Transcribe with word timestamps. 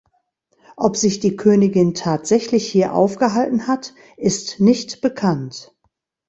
Ob 0.77 0.97
sich 0.97 1.19
die 1.19 1.35
Königin 1.35 1.93
tatsächlich 1.93 2.65
hier 2.67 2.95
aufgehalten 2.95 3.67
hat, 3.67 3.93
ist 4.17 4.59
nicht 4.59 4.99
bekannt. 5.01 5.75